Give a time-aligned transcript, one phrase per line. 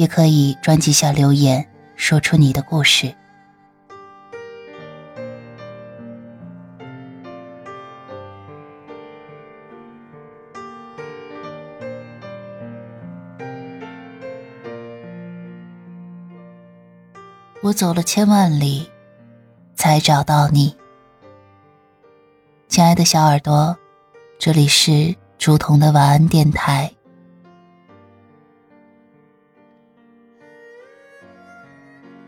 [0.00, 1.62] 也可以专辑下留言，
[1.94, 3.14] 说出你的故事。
[17.62, 18.90] 我走了千万里，
[19.74, 20.74] 才找到你，
[22.68, 23.76] 亲爱的小耳朵，
[24.38, 26.90] 这里是竹筒的晚安电台。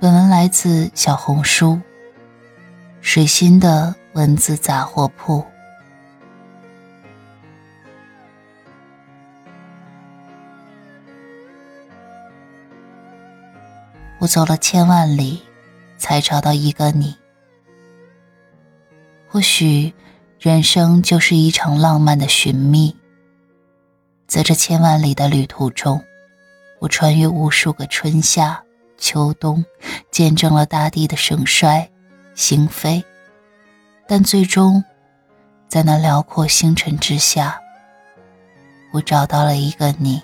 [0.00, 1.78] 本文来自小红书。
[3.02, 5.44] 水星的文字杂货铺。
[14.18, 15.42] 我走了千万里，
[15.98, 17.14] 才找到一个你。
[19.28, 19.92] 或许，
[20.38, 22.96] 人生就是一场浪漫的寻觅。
[24.26, 26.02] 在这千万里的旅途中，
[26.78, 28.64] 我穿越无数个春夏。
[29.00, 29.64] 秋冬，
[30.10, 31.90] 见证了大地的盛衰、
[32.34, 33.02] 兴废，
[34.06, 34.84] 但最终，
[35.66, 37.58] 在那辽阔星辰之下，
[38.92, 40.22] 我找到了一个你。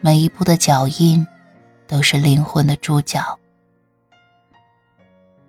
[0.00, 1.26] 每一步的脚印，
[1.86, 3.38] 都是灵魂的注脚。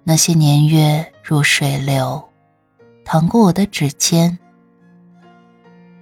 [0.03, 2.23] 那些年月如水流，
[3.03, 4.37] 淌过我的指尖。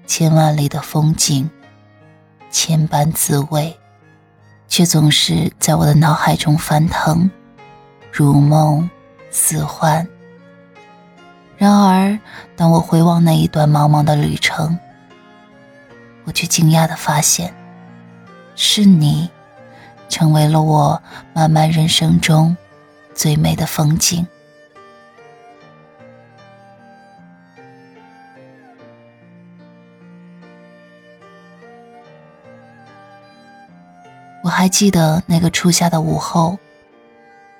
[0.05, 1.49] 千万里的风景，
[2.51, 3.75] 千般滋味，
[4.67, 7.29] 却总是在我的脑海中翻腾，
[8.11, 8.89] 如梦
[9.31, 10.07] 似幻。
[11.57, 12.19] 然而，
[12.55, 14.77] 当我回望那一段茫茫的旅程，
[16.25, 17.53] 我却惊讶的发现，
[18.55, 19.29] 是你，
[20.09, 21.01] 成为了我
[21.33, 22.55] 漫漫人生中
[23.15, 24.27] 最美的风景。
[34.63, 36.57] 还记得那个初夏的午后，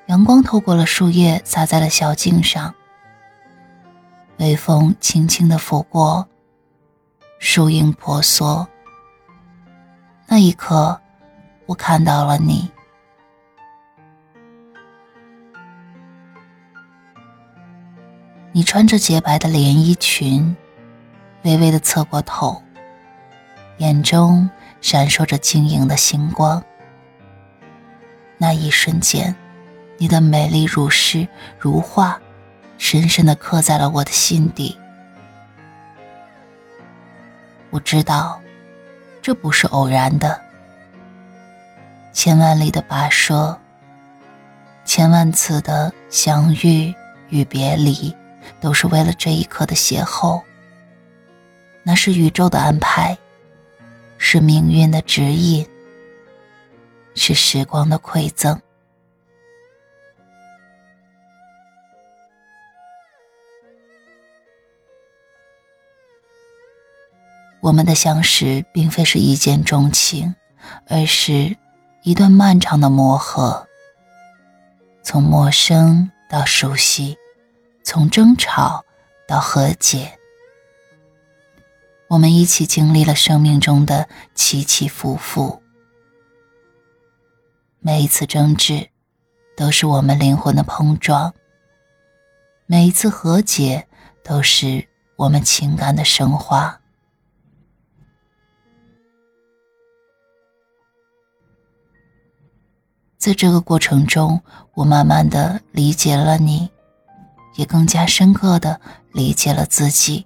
[0.06, 2.74] 阳光透过了树叶，洒在了小径上。
[4.38, 6.26] 微风轻轻的拂过，
[7.40, 8.66] 树影婆娑。
[10.28, 10.98] 那一刻，
[11.66, 12.72] 我看到了你。
[18.54, 20.56] 你穿着洁白的连衣裙，
[21.42, 22.64] 微微的侧过头，
[23.80, 24.50] 眼中
[24.80, 26.64] 闪烁着晶莹的星光。
[28.44, 29.34] 那一瞬间，
[29.98, 31.26] 你的美丽如诗
[31.58, 32.20] 如画，
[32.78, 34.78] 深深的刻在了我的心底。
[37.70, 38.42] 我知道，
[39.22, 40.42] 这不是偶然的。
[42.12, 43.58] 千万里的跋涉，
[44.84, 46.94] 千万次的相遇
[47.30, 48.14] 与别离，
[48.60, 50.42] 都是为了这一刻的邂逅。
[51.82, 53.18] 那是宇宙的安排，
[54.18, 55.66] 是命运的指引。
[57.16, 58.62] 是时光的馈赠。
[67.62, 70.36] 我们的相识并非是一见钟情，
[70.90, 71.56] 而是
[72.02, 73.66] 一段漫长的磨合。
[75.02, 77.18] 从陌生到熟悉，
[77.82, 78.84] 从争吵
[79.26, 80.20] 到和解，
[82.10, 85.63] 我们一起经历了生命中的起起伏伏。
[87.86, 88.90] 每一次争执，
[89.58, 91.34] 都是我们灵魂的碰撞；
[92.66, 93.86] 每一次和解，
[94.24, 94.88] 都是
[95.18, 96.80] 我们情感的升华。
[103.18, 104.42] 在这个过程中，
[104.76, 106.72] 我慢慢的理解了你，
[107.56, 108.80] 也更加深刻的
[109.12, 110.26] 理解了自己。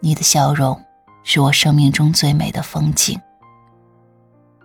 [0.00, 0.82] 你的笑容，
[1.24, 3.20] 是我生命中最美的风景。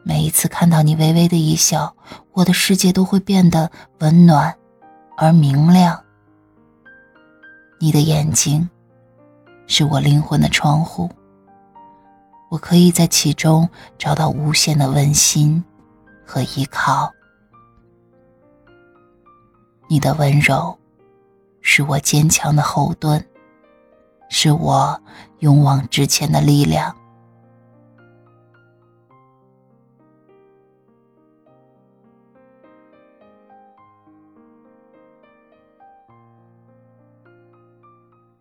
[0.10, 1.96] 每一次看到你微微的一笑，
[2.32, 3.70] 我的世界都会变得
[4.00, 4.58] 温暖
[5.16, 6.04] 而明亮。
[7.80, 8.68] 你的眼睛
[9.68, 11.08] 是我灵魂的窗户，
[12.50, 13.70] 我可以在其中
[14.00, 15.64] 找到无限的温馨
[16.26, 17.08] 和依靠。
[19.88, 20.76] 你的温柔
[21.62, 23.24] 是我坚强的后盾，
[24.28, 25.00] 是我
[25.42, 26.96] 勇往直前的力量。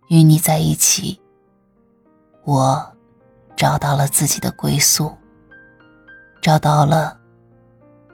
[0.09, 1.21] 与你在一起，
[2.45, 2.97] 我
[3.55, 5.15] 找到了自己的归宿，
[6.41, 7.21] 找到了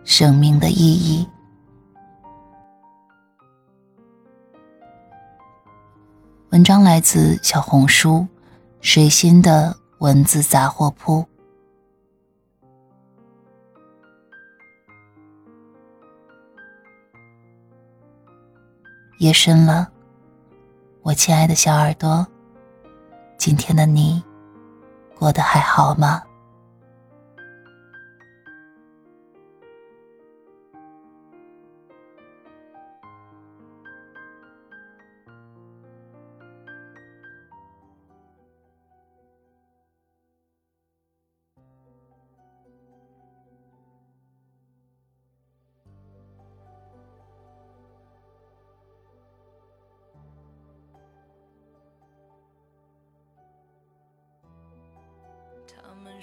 [0.03, 1.29] 生命的意义。
[6.51, 8.27] 文章来自小红书
[8.81, 11.25] 水心的文字杂货铺。
[19.21, 19.94] 夜深了。
[21.05, 22.27] 我亲爱的小耳朵，
[23.37, 24.25] 今天的你
[25.19, 26.23] 过得还好吗？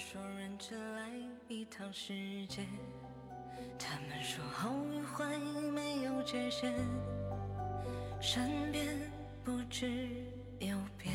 [0.04, 1.08] 说人只来
[1.46, 2.12] 一趟世
[2.46, 2.66] 界，
[3.78, 5.38] 他们说好与坏
[5.72, 6.74] 没有界限，
[8.20, 8.84] 善变
[9.44, 10.08] 不知
[10.58, 11.14] 有变。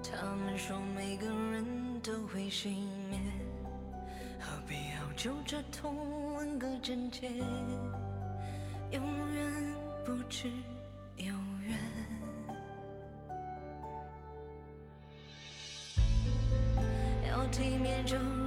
[0.00, 2.68] 他们说每个人都会熄
[3.10, 3.18] 灭，
[4.38, 7.28] 何必要揪着痛问个真切？
[8.92, 9.02] 永
[9.34, 9.74] 远
[10.04, 10.48] 不知
[11.16, 11.34] 有
[11.66, 11.99] 缘。
[18.12, 18.39] angel.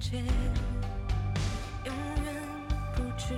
[0.00, 0.24] 间
[1.84, 2.34] 永远
[2.94, 3.34] 不知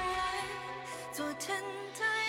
[0.00, 0.44] 爱，
[1.12, 1.60] 昨天
[1.98, 2.19] 的。